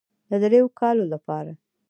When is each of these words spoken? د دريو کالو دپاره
د 0.29 0.31
دريو 0.43 0.67
کالو 0.79 1.03
دپاره 1.13 1.51